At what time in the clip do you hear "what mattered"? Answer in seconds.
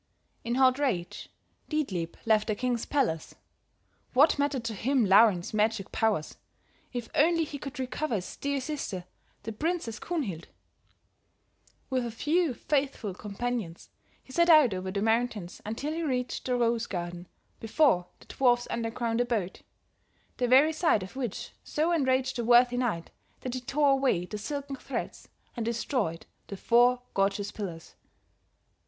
4.15-4.63